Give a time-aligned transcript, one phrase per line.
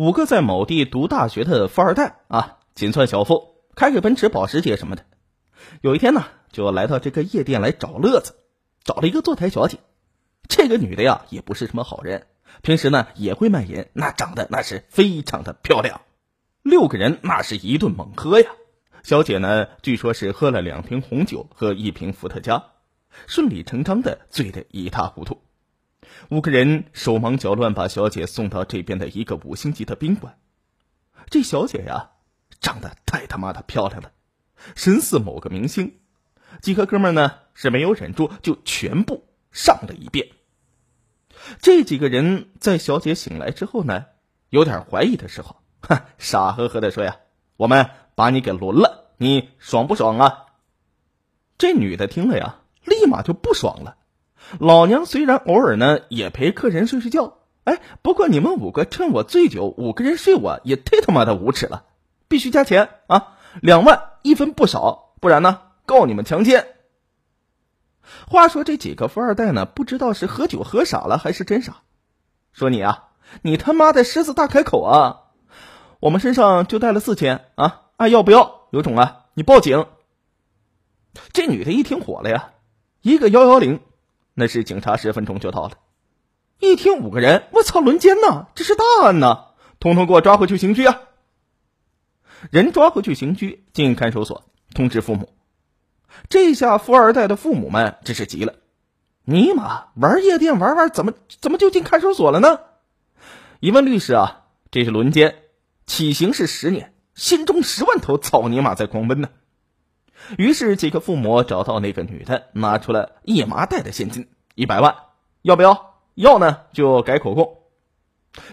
[0.00, 5.04] 五个在某地读大学的富二代啊，仅算小富，开个奔驰、保时捷什么的。
[5.82, 8.36] 有一天呢，就来到这个夜店来找乐子，
[8.82, 9.76] 找了一个坐台小姐。
[10.48, 12.28] 这个女的呀，也不是什么好人，
[12.62, 16.00] 平时呢也会卖淫，那长得那是非常的漂亮。
[16.62, 18.52] 六个人那是一顿猛喝呀。
[19.02, 22.64] 小姐呢，据说是喝了两瓶红酒和一瓶伏特加，
[23.26, 25.42] 顺理成章的醉得一塌糊涂。
[26.28, 30.38] 五个人手忙脚乱把小姐送到这边的一个五星级的宾馆。
[31.28, 32.10] 这小姐呀，
[32.60, 34.12] 长得太他妈的漂亮了，
[34.76, 35.98] 神似某个明星。
[36.60, 40.28] 几个哥们呢是没有忍住，就全部上了一遍。
[41.60, 44.06] 这几个人在小姐醒来之后呢，
[44.50, 47.16] 有点怀疑的时候，哼，傻呵呵的说呀
[47.56, 50.46] ：“我们把你给轮了，你爽不爽啊？”
[51.56, 53.96] 这女的听了呀，立马就不爽了。
[54.58, 61.84] 老娘虽然偶尔呢也陪客人睡睡觉，哎，不过你们五个趁我醉酒，五个人睡我也太他妈的无耻了，
[62.26, 66.66] 必须加钱啊，两万一分不少，不然呢告你们强奸。
[68.26, 71.82] 话说这几个富二代呢，不知道是喝酒喝傻了还是真傻，
[72.52, 73.10] 说你啊，
[73.42, 75.20] 你他妈的狮子大开口啊，
[76.00, 78.62] 我们身上就带了四千啊，爱要不要？
[78.70, 79.86] 有种啊，你报警。
[81.32, 82.50] 这女的一听火了呀，
[83.02, 83.80] 一个幺幺零。
[84.40, 85.72] 那是警察十分钟就到了，
[86.60, 90.98] 一听五个人，我操，轮奸呐，这是大案呐，统统给我抓回去刑拘啊！
[92.50, 95.28] 人抓回去刑拘，进看守所通知父母。
[96.30, 98.54] 这下富二代的父母们真是急了，
[99.26, 102.60] 尼玛，玩夜店玩玩，怎么怎么就进看守所了呢？
[103.60, 105.36] 一问律师啊，这是轮奸，
[105.86, 109.28] 起刑是十年，心中十万头草泥马在狂奔呢。
[110.38, 114.94] 于是几个父母找到那个女的，拿出了一麻袋的现金，一百万，
[115.42, 115.96] 要不要？
[116.14, 117.58] 要呢就改口供。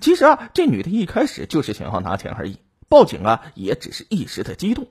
[0.00, 4.88] 其实啊，这女的一开始就是想要拿钱而已，报警啊也只是一时的激动。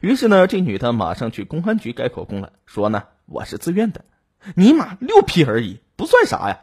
[0.00, 4.04] 于是呢，这女的马上去公安局改口供了，说呢我是自愿的，
[4.54, 6.62] 尼玛六批而已，不算啥呀。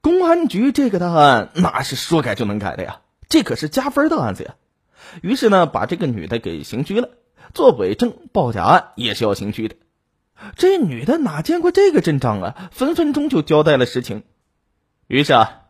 [0.00, 4.54] 公安局这个档案那是说改就能改的呀，这可是加分的案子呀。
[5.22, 7.10] 于是呢，把这个女的给刑拘了。
[7.54, 9.76] 做伪证、报假案也是要刑拘的。
[10.56, 12.70] 这女的哪见过这个阵仗啊？
[12.72, 14.22] 分分钟就交代了实情。
[15.06, 15.62] 于是啊，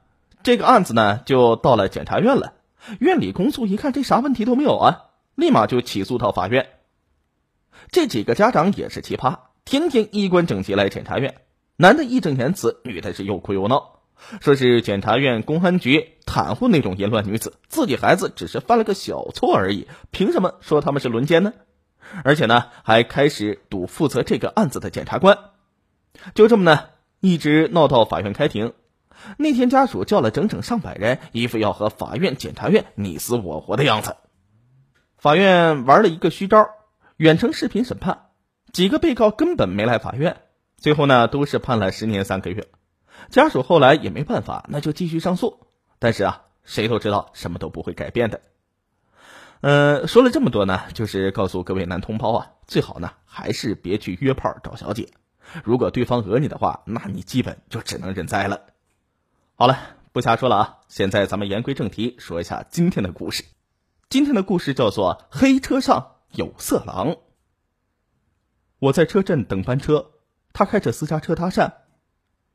[0.43, 2.53] 这个案子呢就到了检察院了。
[2.99, 5.05] 院里公诉一看，这啥问题都没有啊，
[5.35, 6.69] 立马就起诉到法院。
[7.91, 11.35] 这几个家长也是奇葩，天天衣冠整齐来检察院，
[11.77, 14.01] 男的义正言辞，女的是又哭又闹，
[14.41, 21.53] 说是检察院、公安局袒护那种淫乱女子，自己孩子只是犯了个小错而已，凭什么说他们是轮奸呢？
[22.25, 25.38] 而且呢，还开始堵负责这个案子的检察官，
[26.34, 26.88] 就这么呢，
[27.21, 28.72] 一直闹到法院开庭。
[29.37, 34.16] 那天家属叫了整整上百人，一副要和法院、检察院你死我活的样子。
[35.19, 36.70] 法院玩了一个虚招，
[37.16, 38.28] 远程视频审判，
[38.72, 40.38] 几个被告根本没来法院，
[40.78, 42.69] 最后呢，都是判了十年三个月。
[43.28, 45.66] 家属后来也没办法，那就继续上诉。
[45.99, 48.41] 但是啊，谁都知道什么都不会改变的。
[49.62, 55.10] 嗯，说了这么多呢，就是告诉各位男同胞啊，最好呢还是别去约炮找小姐。
[55.65, 58.62] 如果对方讹你的话，那你基本就只能认栽了。
[59.56, 59.78] 好了，
[60.12, 63.44] 不瞎说了啊，现在咱们言归正题，说一下今天的故事。
[64.09, 67.09] 今天的故事叫做《黑车上有色狼》。
[68.78, 70.12] 我在车站等班车，
[70.54, 71.72] 他开着私家车搭讪，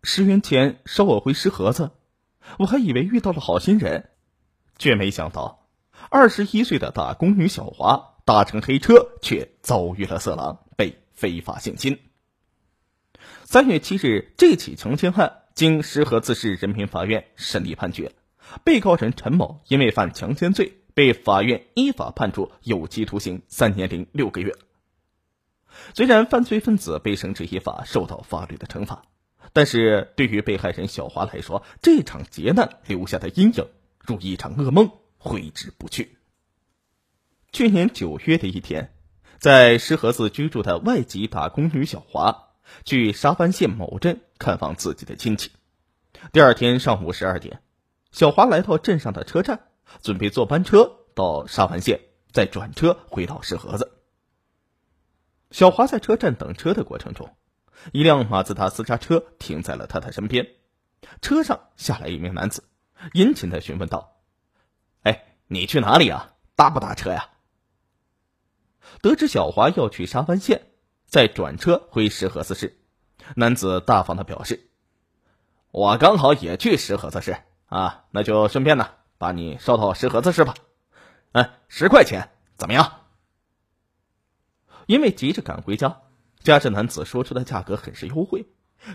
[0.02, 1.92] 十元钱捎我回石河子。
[2.58, 4.10] 我还以为遇到了好心人，
[4.80, 5.65] 却没想到。
[6.10, 12.00] 二十一岁的打工女小华搭乘黑车，却遭遇了色狼，被非法性侵。
[13.44, 18.12] 三月七日，这起强奸案经石河子市人民法院审理判决，
[18.64, 24.56] 被告人陈某因为犯强奸罪，被法院依法判处有期徒刑三年零六个月。
[25.94, 29.04] 虽然犯罪分子被绳之以法，受到法律的惩罚，
[29.54, 33.68] 但是对于被害人小华来说，这场劫难留下的阴影
[34.00, 34.92] 如一场噩梦。
[35.26, 36.18] 挥之不去。
[37.52, 38.94] 去年九月的一天，
[39.40, 42.54] 在石河子居住的外籍打工女小华
[42.86, 45.52] 去沙湾县某镇看望自己的亲戚。
[46.32, 47.62] 第二天上午十二点，
[48.12, 49.68] 小华来到镇上的车站，
[50.02, 52.02] 准备坐班车到沙湾县，
[52.32, 53.92] 再转车回到石河子。
[55.50, 57.36] 小华在车站等车的过程中，
[57.94, 60.48] 一辆马自达私家车停在了他的身边，
[61.22, 62.64] 车上下来一名男子，
[63.14, 64.15] 殷勤的询问道。
[65.48, 66.34] 你去哪里啊？
[66.56, 67.30] 搭不搭车呀？
[69.02, 70.72] 得知小华要去沙湾县，
[71.06, 72.80] 再转车回石河子市，
[73.36, 74.70] 男子大方的表示
[75.72, 80.56] ：“我刚好也去石河子市啊，那就顺便呢，把你捎到石河子市吧。
[81.34, 83.02] 哎，十块钱怎么样？
[84.88, 86.02] 因为急着赶回家，
[86.40, 88.48] 加上男子说出的价格很是优惠，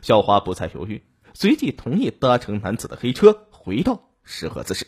[0.02, 1.04] 小华不再犹豫，
[1.34, 4.86] 随即同意搭乘男子的黑车回到石河子市。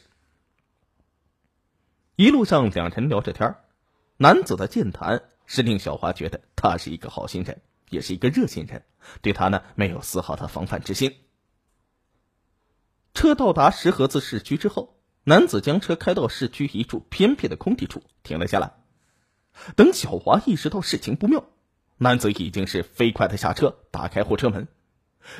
[2.22, 3.56] 一路上，两人聊着天
[4.16, 7.60] 男子的健谈是令小华觉得他是一个好心人，
[7.90, 8.84] 也是一个热心人，
[9.22, 11.16] 对他呢没有丝毫的防范之心。
[13.12, 18.74] 车到达石河子市区之后，男子将车开到市区一处偏僻的空地处停了下来。
[19.74, 21.44] 等小华意识到事情不妙，
[21.98, 24.68] 男子已经是飞快的下车，打开货车门。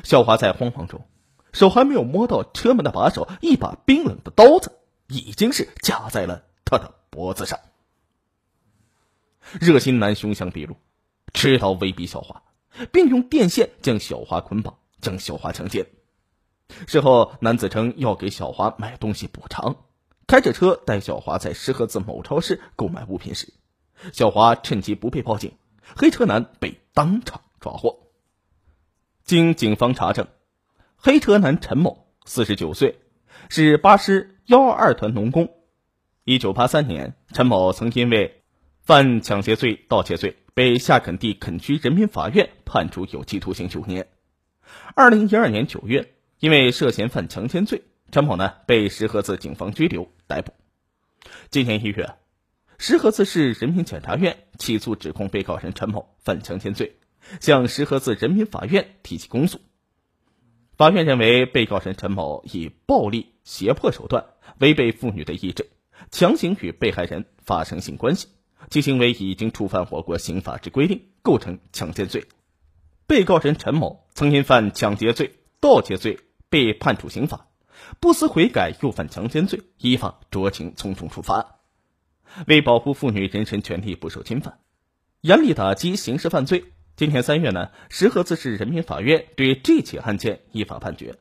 [0.03, 1.07] 小华在慌忙中，
[1.53, 4.73] 手还没有摸到车门的把手，一把冰冷的刀子
[5.07, 7.59] 已经是架在了他的脖子上。
[9.59, 10.77] 热心男凶相毕露，
[11.33, 12.43] 持刀威逼小华，
[12.91, 15.85] 并用电线将小华捆绑，将小华强奸。
[16.87, 19.75] 事后，男子称要给小华买东西补偿，
[20.25, 23.53] 开着车带小华在石河子某超市购买物品时，
[24.13, 25.57] 小华趁机不备报警，
[25.95, 27.99] 黑车男被当场抓获。
[29.23, 30.27] 经警方查证，
[30.95, 32.99] 黑车男陈某，四十九岁，
[33.49, 35.53] 是八师幺二二团农工。
[36.25, 38.41] 一九八三年，陈某曾因为
[38.81, 44.07] 犯抢劫罪、盗窃罪，被夏垦地垦区人民法院判处有期徒刑九年。
[44.95, 46.13] 二零一二年九月。
[46.39, 50.51] 因为涉嫌犯强奸罪，陈某呢被石河子警方拘留逮捕。
[51.49, 52.15] 今年一月，
[52.77, 56.97] 石河子市人民检察院起诉指控被告人陈某犯强奸罪，
[57.39, 59.61] 向石河子人民法院提起公诉。
[60.75, 64.25] 法院认为，被告人陈某以暴力胁迫手段
[64.59, 65.69] 违背妇女的意志，
[66.11, 68.27] 强行与被害人发生性关系，
[68.69, 72.25] 其行为已经触犯我国刑法之规定，构成强奸罪。
[73.07, 76.19] 被告人陈某曾因犯抢劫罪、盗窃罪。
[76.49, 77.47] 被判处刑罚，
[77.99, 81.55] 不思悔改又犯强奸罪，依法酌情从重处罚。
[82.45, 84.59] 为保护妇女人身权利不受侵犯，
[85.21, 86.65] 严厉打击刑事犯罪。
[86.95, 91.15] 今年三月呢，石河子市人民法院对这起案件依法判决，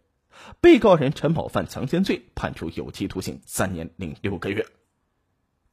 [0.61, 4.67] 被告人陈某犯强奸罪，判处有期徒刑三年零六个月。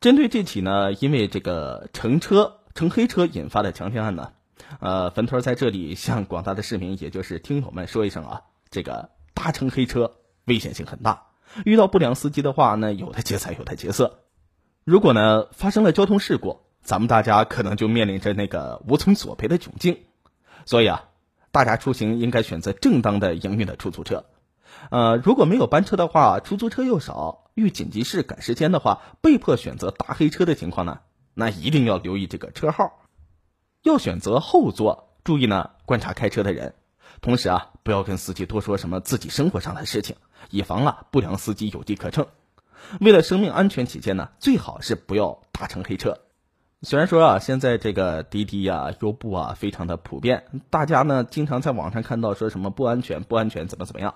[0.01, 4.33] 针对这起呢，因为这个乘车乘黑车引发的强奸案呢，
[4.79, 9.09] 呃，坟头在这里向广大的市民，也就是听友们说一声啊，这个。
[9.41, 11.27] 搭乘黑车危险性很大，
[11.63, 14.19] 遇到不良司机的话，那有的劫财，有的劫色。
[14.83, 19.99] 如果呢发生了交通事故，咱们大家可能就面临着那个无从索赔的窘境。
[20.65, 21.05] 所以啊，
[21.51, 24.25] 大家出行应该选择正当的营运的出租车。
[24.91, 30.99] 呃，如果没有班车的话，出租车又少，遇紧急事赶时间的话，被迫选择搭黑车的情况呢，
[31.33, 32.99] 那一定要留意这个车号，
[33.83, 36.73] 要选择后座，注意呢观察开车的人。
[37.21, 40.15] 同时啊，不要跟司机多说什么自己生活上的事情，
[40.49, 42.25] 以防啊不良司机有机可乘。
[43.01, 46.19] 为了生命安全起见呢，最好是不要搭乘黑车。
[46.81, 54.13] 虽然说啊，现在这个滴滴呀、优步啊非常的普遍，大家呢经常在网上看到说什么不安全、不安全怎么怎么样。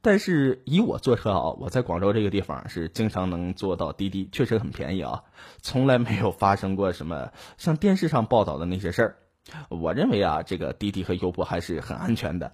[0.00, 5.22] 但是以我坐车啊，我在广州这个地方是经常能坐到滴滴，确实很便宜啊，
[5.60, 9.16] 从来没有发生过什么像电视上报道的那些事儿。
[9.68, 12.52] 我认为啊，这个滴滴和优步还是很安全的。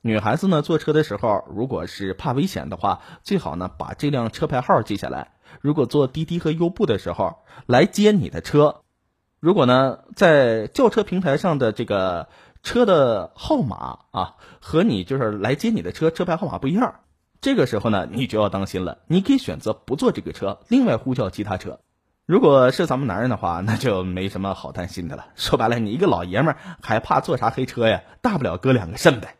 [0.00, 5.32] 女孩子呢，坐车的时候，如果是怕危险的话，最好呢把这辆车牌号记下来。
[5.60, 8.82] 如果坐滴滴和优步的时候来接你的车，
[9.38, 12.28] 如果呢在轿车平台上的这个
[12.62, 17.00] 车的号码啊和你就是来接你的车车牌号码不一样，
[17.40, 18.98] 这个时候呢你就要当心了。
[19.08, 21.80] 你可以选择不坐这个车，另外呼叫其他车。
[22.24, 25.26] 如果是咱们男人的话，那就没什么好担心的了。
[25.34, 28.02] 说白了，你一个老爷们儿还怕坐啥黑车呀？
[28.20, 29.34] 大不了割两个肾呗。